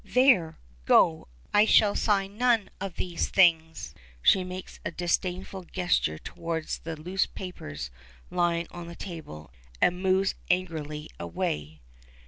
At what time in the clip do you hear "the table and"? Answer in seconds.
8.87-10.01